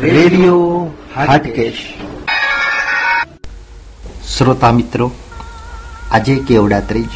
[0.00, 1.98] Radio Hatkesh.
[4.36, 5.12] શ્રોતા મિત્રો,
[6.10, 7.08] આજે કેવડા ત્રીજ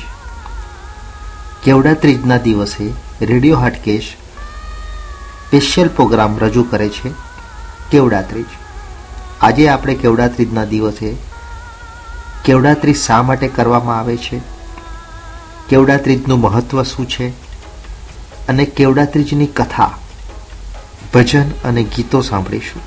[1.64, 4.16] કેવડા ત્રીજના દિવસે રેડિયો હાટકેશ
[5.46, 7.12] સ્પેશિયલ પ્રોગ્રામ રજૂ કરે છે
[7.90, 8.46] કેવડાત્રીજ.
[9.40, 11.14] આજે આપણે કેવડા ત્રીજના દિવસે
[12.44, 14.40] કેવડા ત્રીજ શા માટે કરવામાં આવે છે?
[15.68, 17.28] કેવડા ત્રીજનું મહત્વ શું છે?
[18.48, 19.94] અને કેવડા ત્રીજની કથા
[21.14, 22.82] ભજન અને ગીતો સાંભળીશું.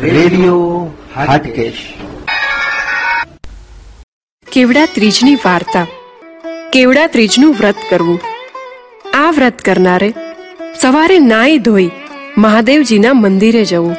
[0.00, 0.86] રેડિયો
[4.52, 5.86] કેવડા ત્રીજની વાર્તા.
[6.72, 8.20] કેવડા ત્રીજનું વ્રત કરવું.
[9.14, 10.14] આ વ્રત કરનારે
[10.80, 11.90] સવારે નાઈ ધોઈ
[12.38, 13.96] મહાદેવજીના મંદિરે જવું.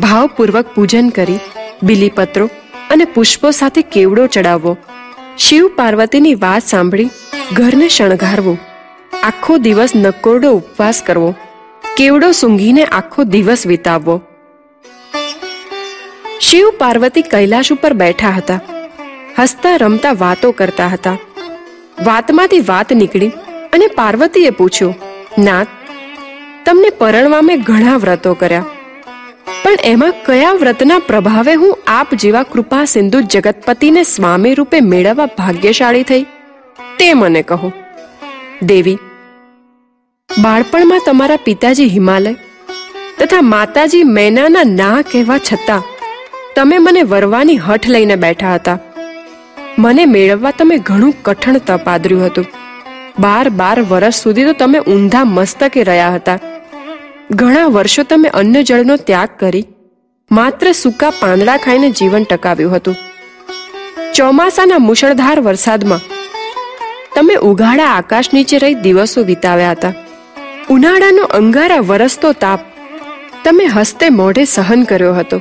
[0.00, 1.38] ભાવપૂર્વક પૂજન કરી
[1.82, 2.50] બિલીપત્રો
[2.90, 4.76] અને પુષ્પો સાથે કેવડો ચડાવવો.
[5.38, 7.10] શિવ પાર્વતીની વાત સાંભળી
[7.52, 8.58] ઘરને શણગારવું.
[9.24, 11.34] આખો દિવસ નકોરડો ઉપવાસ કરવો.
[11.96, 14.20] કેવડો સૂંઘીને આખો દિવસ વિતાવવો?
[16.40, 18.60] શિવ પાર્વતી કૈલાશ ઉપર બેઠા હતા.
[19.38, 21.16] હસતા રમતા વાતો કરતા હતા.
[22.04, 23.28] વાતમાંથી વાત નીકળી
[23.72, 24.94] અને પાર્વતીએ પૂછ્યું
[25.38, 25.66] નાથ
[26.64, 28.64] તમને પરણવા મેં ઘણા વ્રતો કર્યા.
[29.62, 36.02] પણ એમાં કયા વ્રતના પ્રભાવે હું આપ જેવા કૃપા સિંધુ જગતપતિને સ્વામી રૂપે મેળવવા ભાગ્યશાળી
[36.02, 36.22] થઈ?
[36.98, 37.72] તે મને કહો.
[38.62, 38.98] દેવી
[40.30, 42.32] બાળપણમાં તમારા પિતાજી હિમાલય
[43.18, 45.84] તથા માતાજી મેનાના ના કહેવા છતાં
[46.56, 48.78] તમે મને વરવાની હઠ લઈને બેઠા હતા.
[49.78, 52.46] મને મેળવવા તમે ઘણું કઠણ તપ આદર્યું હતું.
[53.20, 56.38] બાર બાર વર્ષ સુધી તો તમે ઊંધા મસ્તકે રહ્યા હતા.
[57.40, 59.64] ઘણા વર્ષો તમે અન્ન જળનો ત્યાગ કરી
[60.30, 62.96] માત્ર સૂકા પાંદડા ખાઈને જીવન ટકાવ્યું હતું.
[64.14, 66.08] ચોમાસાના મુશળધાર વરસાદમાં
[67.14, 69.98] તમે ઉઘાડા આકાશ નીચે રહી દિવસો વિતાવ્યા હતા.
[70.70, 72.60] ઉનાળાનો અંગારા વરસતો તાપ
[73.44, 75.38] તમે હસ્તે મોઢે સહન કર્યો હતો.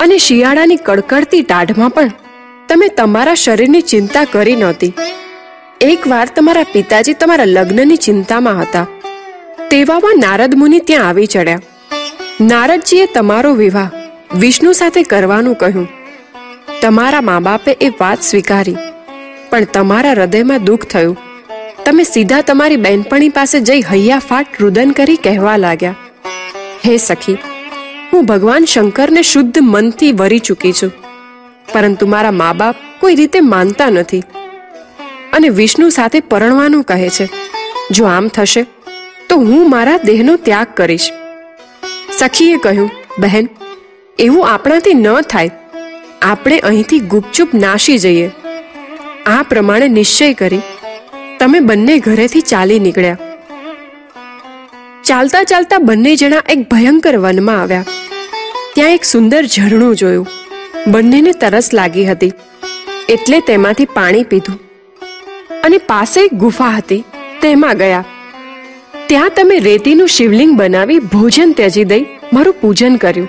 [0.00, 2.12] અને શિયાળાની કડકડતી ટાઢમાં પણ
[2.68, 4.92] તમે તમારા શરીરની ચિંતા કરી નહોતી.
[5.80, 8.86] એકવાર તમારા પિતાજી તમારા લગ્નની ચિંતામાં હતા.
[9.70, 11.62] તેવામાં નારદ મુનિ ત્યાં આવી ચડ્યા.
[12.40, 13.90] નારદજીએ તમારો વિવાહ
[14.36, 15.88] વિષ્ણુ સાથે કરવાનું કહ્યું.
[16.82, 18.78] તમારા મા બાપે એ વાત સ્વીકારી,
[19.50, 21.18] પણ તમારા હૃદયમાં દુઃખ થયું.
[21.86, 25.96] તમે સીધા તમારી બહેનપણી પાસે જઈ હૈયા ફાટ રુદન કરી કહેવા લાગ્યા.
[26.86, 27.38] હે સખી,
[28.12, 30.92] હું ભગવાન શંકરને શુદ્ધ મનથી વરી ચૂકી છું.
[31.72, 34.22] પરંતુ મારા મા બાપ કોઈ રીતે માનતા નથી.
[35.32, 37.28] અને વિષ્ણુ સાથે પરણવાનું કહે છે,
[37.90, 38.66] જો આમ થશે,
[39.28, 41.12] તો હું મારા દેહનો ત્યાગ કરીશ.
[42.18, 43.48] સખીએ કહ્યું, બહેન,
[44.18, 45.50] એવું આપણાથી ન થાય.
[46.22, 48.30] આપણે અહીંથી ગુપચુપ નાશી જઈએ.
[49.26, 50.60] આ પ્રમાણે નિશ્ચય કરી
[51.42, 53.18] તમે બંને ઘરેથી ચાલી નીકળ્યા.
[55.04, 57.84] ચાલતા ચાલતા બંને જણા એક ભયંકર વનમાં આવ્યા.
[58.74, 60.26] ત્યાં એક સુંદર ઝરણું જોયું.
[60.86, 62.32] બંનેને તરસ લાગી હતી.
[63.08, 64.60] એટલે તેમાંથી પાણી પીધું.
[65.64, 67.04] અને પાસે એક ગુફા હતી.
[67.42, 68.04] તેમાં ગયા.
[69.06, 73.28] ત્યાં તમે રેતીનું શિવલિંગ બનાવી ભોજન ત્યજી દઈ મારું પૂજન કર્યું.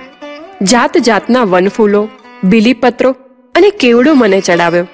[0.62, 2.09] જાત જાતના વનફૂલો,
[2.44, 3.12] બીલીપત્રો
[3.56, 4.88] અને કેવડો મને ચડાવ્યો.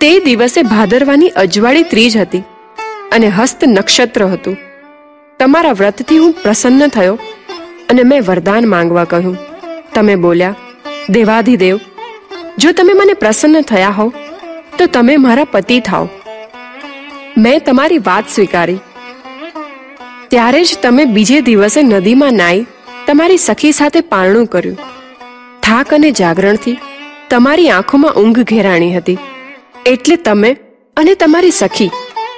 [0.00, 2.44] તે દિવસે ભાદરવાની અજવાળી ત્રીજ હતી
[3.12, 4.56] અને હસ્ત નક્ષત્ર હતું.
[5.38, 7.18] તમારા વ્રતથી હું પ્રસન્ન થયો
[7.90, 9.38] અને મેં વરદાન માંગવા કહ્યું.
[9.94, 10.54] તમે બોલ્યા,
[11.10, 11.80] દેવાધિદેવ,
[12.58, 14.12] જો તમે મને પ્રસન્ન થયા હો
[14.78, 16.08] તો તમે મારા પતિ થાઓ.
[17.38, 18.80] મેં તમારી વાત સ્વીકારી.
[20.28, 22.66] ત્યારે જ તમે બીજે દિવસે નદીમાં નાઈ
[23.06, 24.78] તમારી સખી સાથે પારણું કર્યું.
[25.62, 26.78] થાક અને જાગરણથી
[27.30, 29.18] તમારી આંખોમાં ઊંઘ ઘેરાણી હતી.
[29.86, 30.56] એટલે તમે
[30.96, 31.90] અને તમારી સખી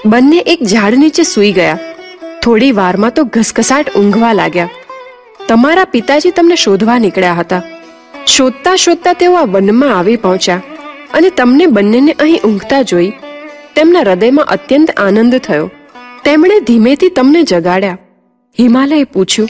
[0.06, 1.78] બંને એક ઝાડ નીચે સૂઈ ગયા.
[2.42, 4.68] થોડી વારમાં તો ઘસઘસાટ ઊંઘવા લાગ્યા.
[5.48, 7.62] તમારા પિતાજી તમને શોધવા નીકળ્યા હતા.
[8.26, 10.62] શોધતા શોધતા તેઓ આ વનમાં આવી પહોંચ્યા
[11.14, 13.12] અને તમને બંનેને અહીં ઊંઘતા જોઈ
[13.76, 15.70] તેમના હૃદયમાં અત્યંત આનંદ થયો.
[16.24, 17.98] તેમણે ધીમેથી તમને જગાડ્યા.
[18.58, 19.48] હિમાલયે પૂછ્યું,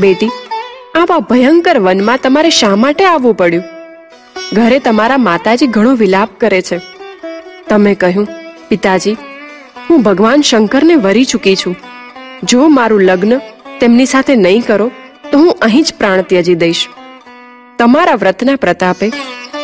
[0.00, 0.30] બેટી,
[0.94, 3.64] આવા ભયંકર વનમાં તમારે શા માટે આવવું પડ્યું?
[4.52, 6.95] ઘરે તમારા માતાજી ઘણો વિલાપ કરે છે.
[7.70, 8.26] તમે કહ્યું,
[8.68, 9.16] પિતાજી,
[9.86, 11.76] હું ભગવાન શંકરને વરી ચૂકી છું.
[12.50, 13.34] જો મારું લગ્ન
[13.80, 14.86] તેમની સાથે નહીં કરો,
[15.30, 16.84] તો હું અહીં જ પ્રાણ ત્યજી દઈશ.
[17.78, 19.08] તમારા વ્રતના પ્રતાપે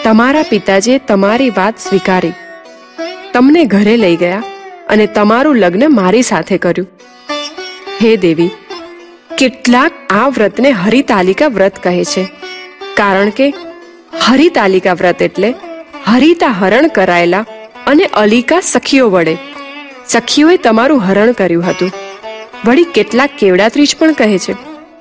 [0.04, 2.34] તમારા પિતાજીએ તમારી વાત સ્વીકારી.
[3.34, 4.43] તમને ઘરે લઈ ગયા
[4.93, 6.88] અને તમારું લગ્ન મારી સાથે કર્યું.
[8.00, 8.50] હે દેવી,
[9.40, 12.25] કેટલાક આ વ્રતને હરિતાલિકા વ્રત કહે છે,
[13.00, 13.46] કારણ કે
[14.26, 15.50] હરિતાલિકા વ્રત એટલે
[16.06, 17.44] હરિતા હરણ કરાયેલા
[17.92, 19.36] અને અલિકા સખીઓ વડે.
[20.08, 21.92] સખીઓએ તમારું હરણ કર્યું હતું.
[22.66, 24.52] વળી કેટલાક કેવડાત્રીજ પણ કહે છે.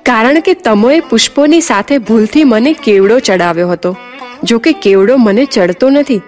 [0.02, 3.96] કારણ કે તમોએ પુષ્પોની સાથે ભૂલથી મને કેવડો ચડાવ્યો હતો.
[4.42, 6.20] જો કે કેવડો મને ચડતો નથી.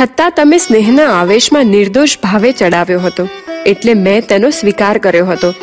[0.00, 3.28] છતાં તમે સ્નેહના આવેશમાં નિર્દોષ ભાવે ચડાવ્યો હતો.
[3.66, 5.54] એટલે મેં તેનો સ્વીકાર કર્યો હતો.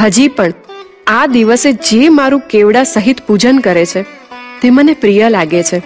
[0.00, 0.52] હજી પણ,
[1.06, 4.02] આ દિવસે જે મારું કેવડા સહિત પૂજન કરે છે,
[4.62, 5.82] તે મને પ્રિય લાગે છે.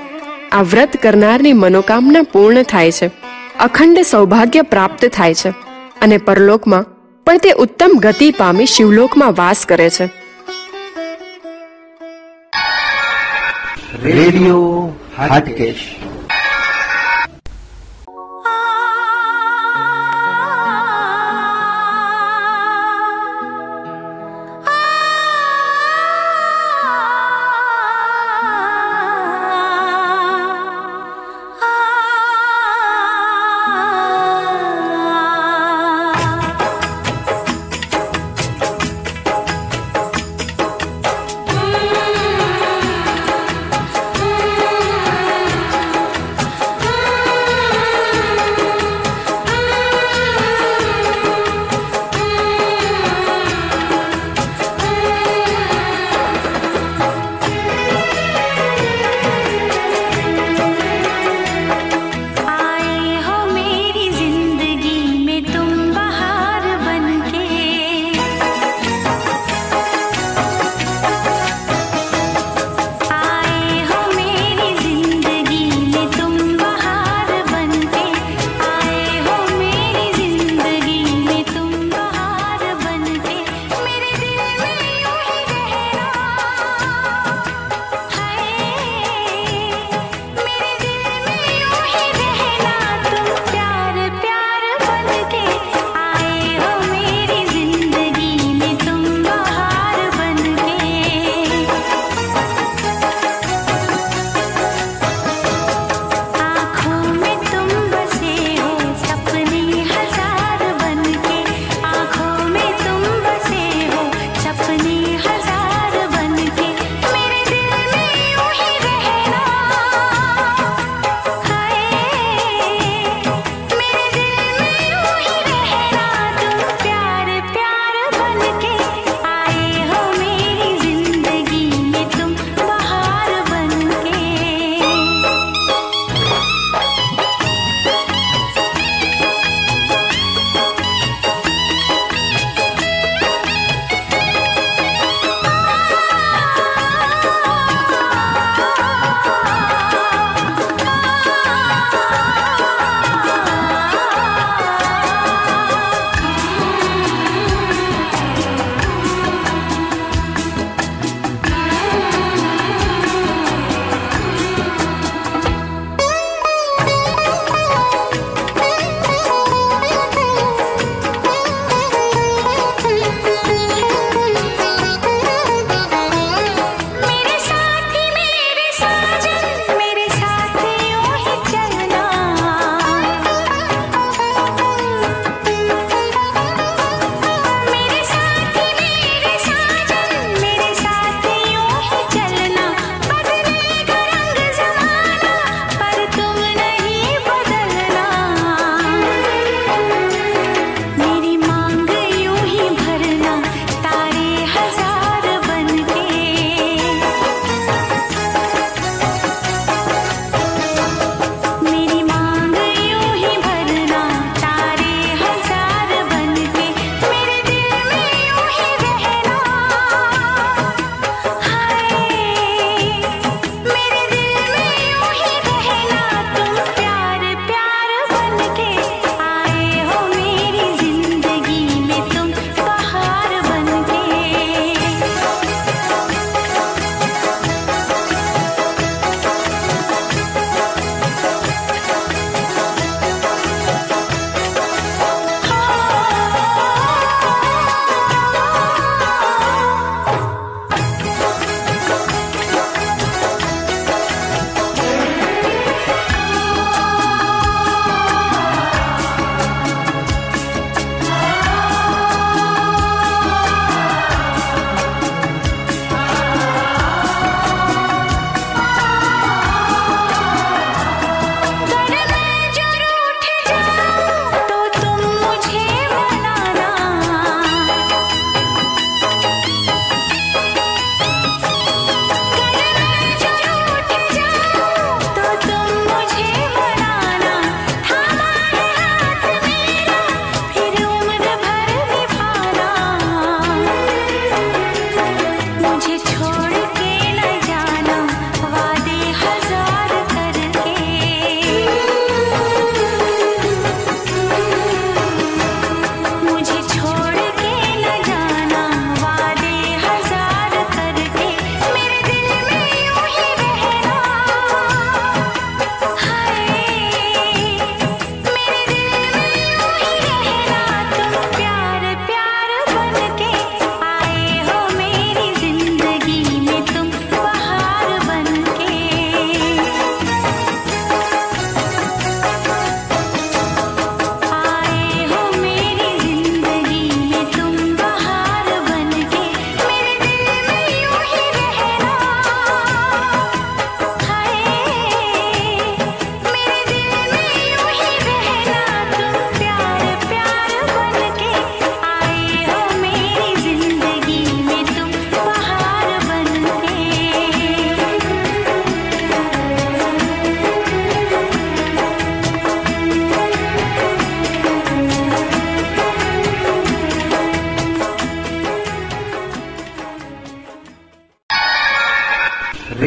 [0.53, 3.26] આ વ્રત કરનારની મનોકામના પૂર્ણ થાય છે.
[3.61, 5.49] અખંડ સૌભાગ્ય પ્રાપ્ત થાય છે
[6.03, 6.85] અને પરલોકમાં
[7.27, 10.07] પણ તે ઉત્તમ ગતિ પામી શિવલોકમાં વાસ કરે છે.
[14.03, 15.97] રેડિયો હાટકેશ.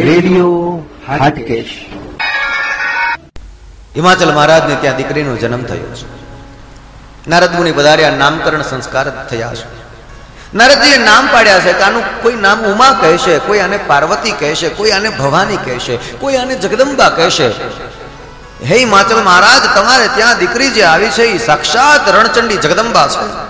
[0.01, 1.85] રેડિયો હાટકેશ.
[3.95, 6.07] હિમાચલ મહારાજને ત્યાં દીકરીનો જન્મ થયો છે.
[7.29, 9.79] નારદ મુનિ પધાર્યા નામકરણ સંસ્કાર થયા છે.
[10.53, 14.91] નારદજીએ નામ પાડ્યા છે કે આનું કોઈ નામ ઉમા કહેશે, કોઈ આને પાર્વતી કહેશે, કોઈ
[14.91, 17.47] આને ભવાની કહેશે, કોઈ આને જગદંબા કહેશે.
[18.65, 23.49] હે હિમાચલ મહારાજ, તમારે ત્યાં દીકરી જે આવી છે, એ સાક્ષાત રણચંડી જગદંબા છે.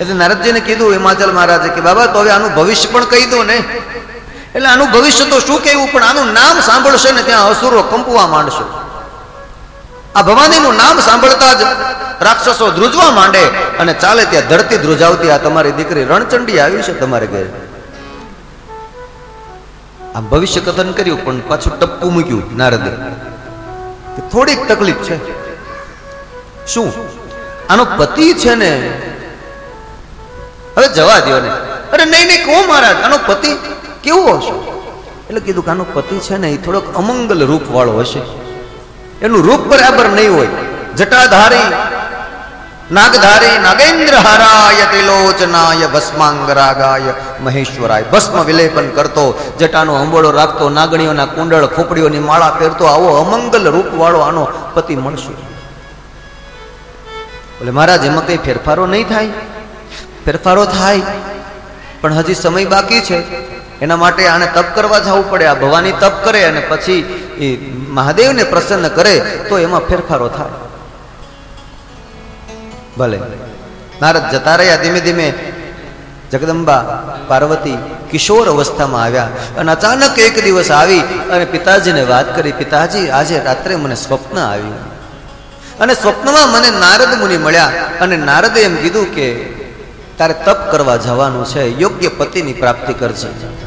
[0.00, 3.64] એટલે નારદજીને કીધું હિમાચલ મહારાજે કે બાબા તો હવે આનું ભવિષ્ય પણ કહી દો ને.
[4.56, 5.92] એટલે આનું ભવિષ્ય તો શું કહેવું?
[5.92, 8.64] પણ આનું નામ સાંભળશે ને ત્યાં અસુરો કંપવા માંડશે.
[10.18, 11.62] આ ભવાનીનું નામ સાંભળતા જ
[12.22, 13.44] રાક્ષસો ધ્રુજવા માંડે
[13.78, 17.50] અને ચાલે ત્યાં ધરતી ધ્રુજાવતી આ તમારી દીકરી રણચંડી આવી છે તમારે ઘરે.
[20.14, 22.90] આમ ભવિષ્ય કથન કર્યું, પણ પાછું ટપ્પું મૂક્યું નારદે.
[24.20, 25.16] થોડીક તકલીફ છે.
[26.66, 26.92] શું?
[27.70, 28.72] આનો પતિ છે ને?
[30.76, 31.48] હવે જવા દો ને.
[31.92, 33.48] અરે નહીં નહીં, કહો મહારાજ, આનો પતિ
[34.06, 34.54] કેવો હશે
[35.28, 38.22] એટલે કીધું કે આનો પતિ છે ને એ થોડોક અમંગલ રૂપ વાળો હશે.
[39.24, 40.52] એનું રૂપ બરાબર નહીં હોય.
[40.98, 41.68] જટાધારી,
[42.92, 48.04] નાગધારી નાગેન્દ્ર હારાય ત્રિલોચનાય ભસ્માંગરાગાય મહેશ્વરાય.
[48.12, 49.24] ભસ્મ વિલેપન કરતો,
[49.60, 55.34] જટાનો અંબોળો રાખતો, નાગણીઓના કુંડળ, ખોપડીઓની માળા પહેરતો, આવો અમંગલ રૂપ વાળો આનો પતિ મળશે.
[57.58, 59.28] એટલે મહારાજ, એમાં કઈ ફેરફારો નહીં થાય?
[60.24, 61.02] ફેરફારો થાય,
[62.00, 63.18] પણ હજી સમય બાકી છે.
[63.82, 67.00] એના માટે આને તપ કરવા જવું પડે, આ ભવાની તપ કરે અને પછી
[67.38, 70.48] એ મહાદેવને પ્રસન્ન કરે, તો એમાં ફેરફારો થાય.
[72.98, 73.20] ભલે.
[74.02, 75.34] નારદ જતા રહ્યા, ધીમે ધીમે
[76.32, 77.78] જગદંબા, પાર્વતી,
[78.10, 79.28] કિશોર અવસ્થામાં આવ્યા
[79.58, 81.00] અને અચાનક એક દિવસ આવી
[81.32, 84.96] અને પિતાજીને વાત કરી, પિતાજી, આજે રાત્રે મને સ્વપ્ન આવ્યું.
[85.78, 89.44] અને સ્વપ્નમાં મને નારદ મુનિ મળ્યા અને નારદે એમ કીધું કે,
[90.18, 93.65] તારે તપ કરવા જવાનું છે, યોગ્ય પતિની પ્રાપ્તિ કરજે.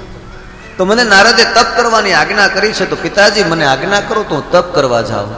[0.79, 4.51] તો મને નારદે તપ કરવાની આજ્ઞા કરી છે, તો પિતાજી મને આજ્ઞા કરો તો હું
[4.51, 5.35] તપ કરવા જાઉં.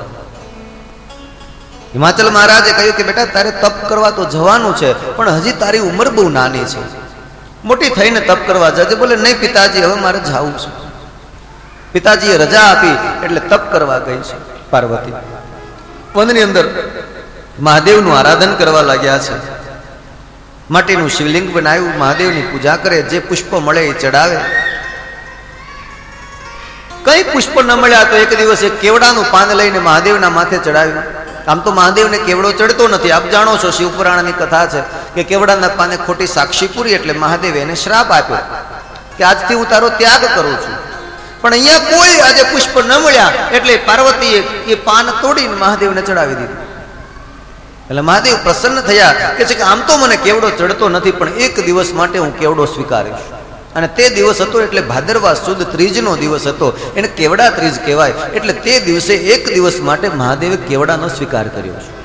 [1.93, 6.09] હિમાચલ મહારાજે કહ્યું કે બેટા, તારે તપ કરવા તો જવાનું છે, પણ હજી તારી ઉંમર
[6.09, 6.79] બહુ નાની છે.
[7.63, 8.95] મોટી થઈને તપ કરવા જજે.
[8.95, 10.69] બોલે, નહીં પિતાજી, હવે મારે જવું છે.
[11.93, 14.35] પિતાજીએ રજા આપી, એટલે તપ કરવા ગઈ છે
[14.69, 15.13] પાર્વતી.
[16.15, 16.65] વનની અંદર
[17.59, 19.33] મહાદેવનું આરાધન કરવા લાગ્યા છે.
[20.69, 24.70] માટીનું શિવલિંગ બનાવ્યું, મહાદેવની પૂજા કરે, જે પુષ્પ મળે એ ચડાવે.
[27.07, 31.05] કઈ પુષ્પ ન મળ્યા તો એક દિવસ એક કેવડાનું પાન લઈને મહાદેવના માથે ચડાવ્યું.
[31.51, 33.13] આમ તો મહાદેવને કેવડો ચડતો નથી.
[33.17, 34.81] આપ જાણો છો શિવપુરાણની કથા છે
[35.15, 38.43] કે કેવડાના પાને ખોટી સાક્ષી પૂરી એટલે મહાદેવે એને શ્રાપ આપ્યો
[39.17, 40.75] કે આજથી હું તારો ત્યાગ કરું છું.
[41.41, 44.39] પણ અહીંયા કોઈ આજે પુષ્પ ન મળ્યા એટલે પાર્વતીએ
[44.73, 46.59] એ પાન તોડીને મહાદેવને ચડાવી દીધું.
[47.89, 51.55] એટલે મહાદેવ પ્રસન્ન થયા કે છે કે આમ તો મને કેવડો ચડતો નથી, પણ એક
[51.67, 53.25] દિવસ માટે હું કેવડો સ્વીકારીશ.
[53.75, 56.93] અને તે દિવસ હતો એટલે ભાદરવા સુદ ત્રીજનો દિવસ હતો.
[56.95, 58.11] એને કેવડા ત્રીજ કહેવાય.
[58.11, 62.01] એટલે તે દિવસે એક દિવસ માટે મહાદેવે કેવડાનો સ્વીકાર કર્યો છે.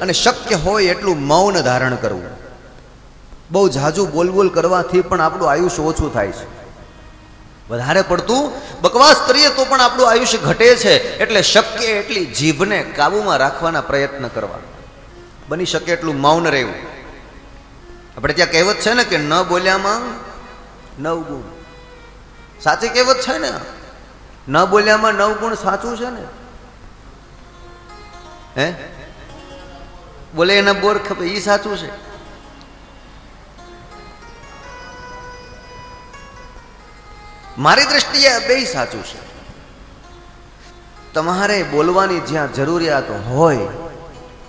[0.00, 2.38] અને શક્ય હોય એટલું મૌન ધારણ કરવું.
[3.50, 6.58] બહુ ઝાઝુ બોલ બોલ કરવાથી પણ આપણું આયુષ્ય ઓછું થાય છે.
[7.70, 11.18] વધારે પડતું બકવાસ કરીએ તો પણ આપણું આયુષ્ય ઘટે છે.
[11.18, 14.58] એટલે શક્ય એટલી જીભને કાબૂમાં રાખવાના પ્રયત્ન કરવા.
[15.48, 16.97] બની શકે એટલું મૌન રહેવું.
[18.18, 20.00] આપણે ત્યાં કહેવત છે ને કે ન બોલ્યામાં
[21.02, 21.62] નવ ગુણ.
[22.60, 23.52] સાચી કહેવત છે ને?
[24.48, 26.24] ન બોલ્યામાં નવ ગુણ સાચું છે ને?
[28.56, 28.74] હે?
[30.34, 31.90] બોલે એના બોર ખપે એ સાચું છે.
[37.58, 39.18] મારી દ્રષ્ટિએ બે સાચું છે.
[41.14, 43.87] તમારે બોલવાની જ્યાં જરૂરિયાત હોય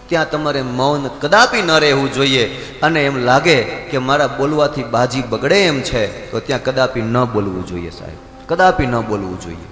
[0.10, 2.58] ત્યાં તમારે મૌન કદાપી ન રહેવું જોઈએ.
[2.82, 7.66] અને એમ લાગે કે મારા બોલવાથી બાજી બગડે એમ છે, તો ત્યાં કદાપી ન બોલવું
[7.66, 8.18] જોઈએ સાહેબ.
[8.50, 9.68] કદાપી ન બોલવું જોઈએ.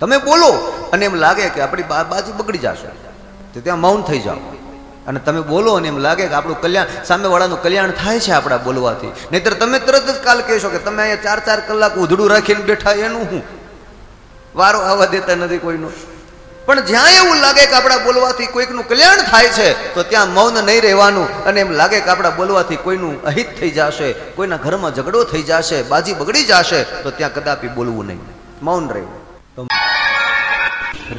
[0.00, 0.50] તમે બોલો,
[0.92, 2.88] અને એમ લાગે કે આપણી બાજી બગડી જશે.
[3.54, 4.36] તો ત્યાં મૌન થઈ જાઓ.
[5.06, 9.12] અને તમે બોલો, અને એમ લાગે કે આપણું કલ્યાણ, સામેવાળાનું કલ્યાણ થાય છે આપણા બોલવાથી.
[9.32, 12.92] નહીતર તમે તરત જ કાલ કહેશો કે તમે અહીંયા ચાર ચાર કલાક ઉધડું રાખીને બેઠા,
[12.92, 13.42] એનું હું?
[14.56, 15.90] વારો આવવા દેતા નથી કોઈનો.
[16.66, 20.82] પણ જ્યાં એવું લાગે કે આપણા બોલવાથી કોઈકનું કલ્યાણ થાય છે, તો ત્યાં મૌન નહીં
[20.82, 21.44] રહેવાનું.
[21.44, 25.82] અને એમ લાગે કે આપણા બોલવાથી કોઈનું અહિત થઈ જશે, કોઈના ઘરમાં ઝઘડો થઈ જશે,
[25.82, 28.20] બાજી બગડી જશે, તો ત્યાં કદાપી બોલવું નહીં.
[28.62, 29.68] મૌન રહેવું.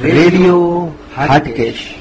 [0.02, 1.94] રેડિયો હાટકેશ.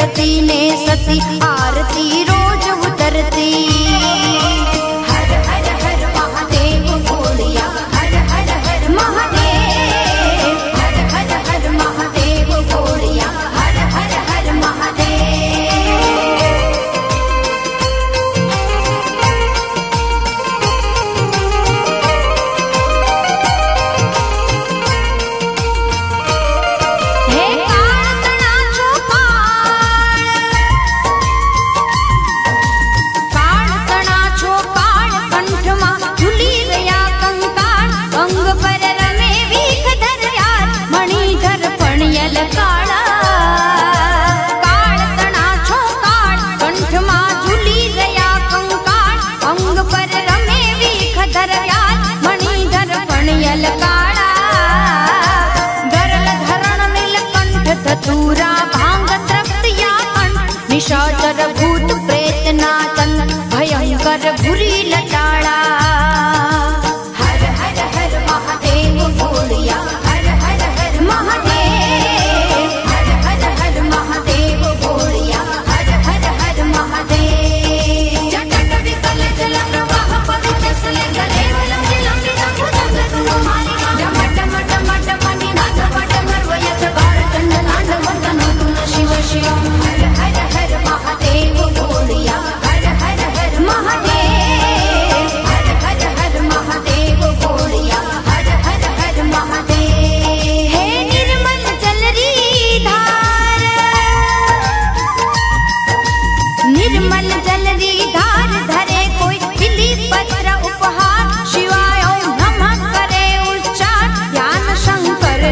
[0.00, 3.49] રતીને સતી આરતી રોજ ઉતરતી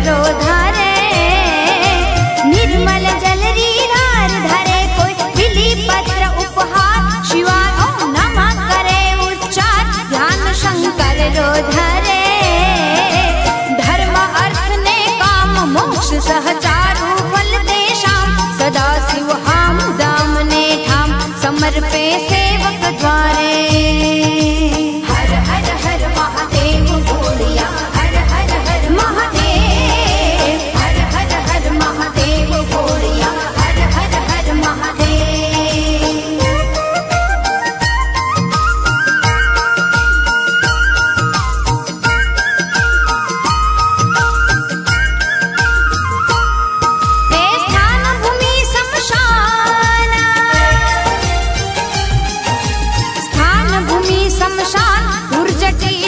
[0.07, 0.48] रो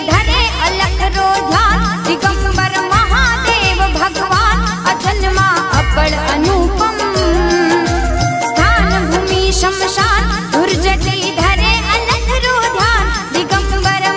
[0.03, 7.01] ધરે અલખ રોધાન શ્રી ગંબર મહાદેવ ભગવાન અજલમાં અપળ અનુપમ
[8.47, 14.11] સ્થાન ભૂમિ શમશાન ધુર્જટી ધરે અલખ રોધાન શ્રી ગંબર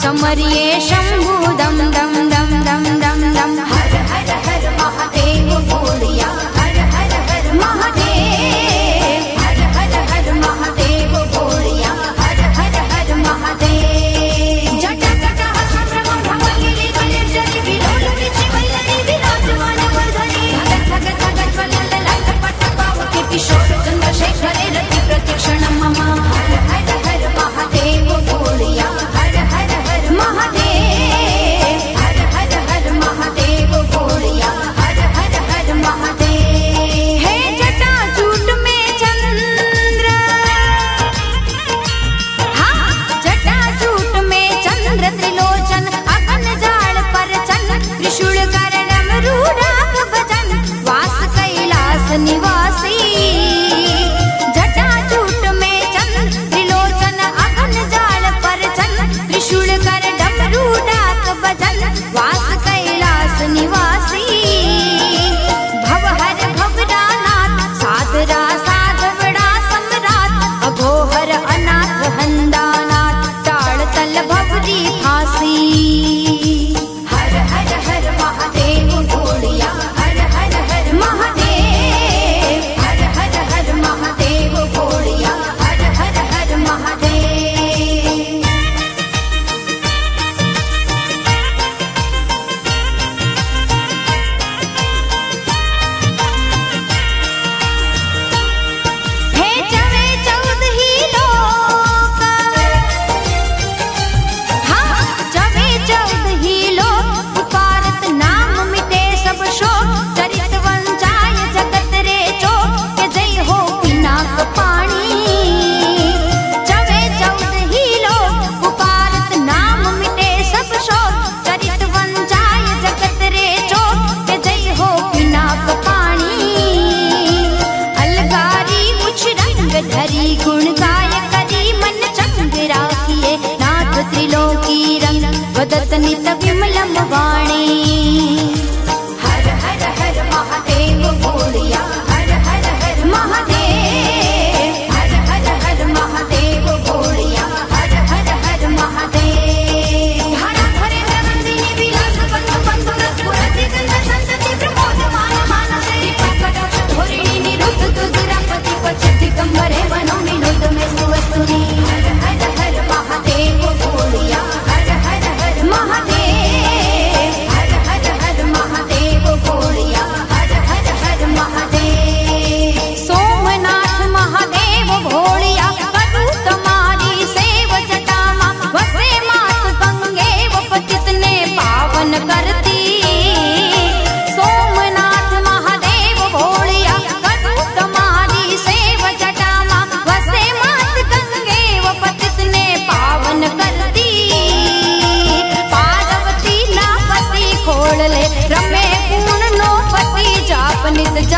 [0.00, 2.17] સમરીએ શંભુ દમ દમ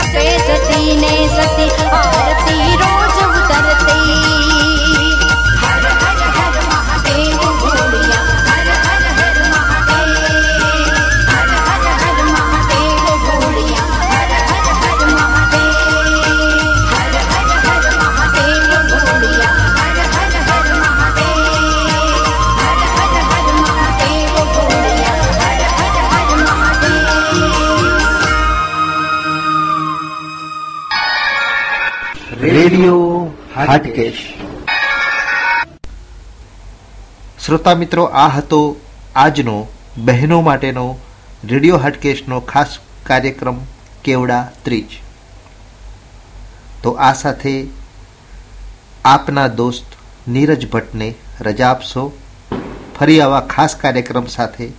[0.02, 4.29] સફેદ તીને સતી આરતી રોજ ઉતરતી
[32.40, 34.34] રેડિયો હાટકેશ.
[37.46, 38.76] શ્રોતા મિત્રો, આ હતો
[39.16, 39.66] આજનો
[39.98, 40.98] બહેનો માટેનો
[41.44, 43.56] રેડિયો હાટકેશનો ખાસ કાર્યક્રમ
[44.04, 45.02] કેવડા ત્રીજ.
[46.82, 47.66] તો આ સાથે
[49.04, 49.84] આપના દોસ્ત
[50.28, 52.12] નીરજ ભટ્ટને રજા આપશો.
[52.98, 54.72] ફરી આવા ખાસ કાર્યક્રમ સાથે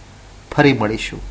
[0.56, 1.31] ફરી મળીશું.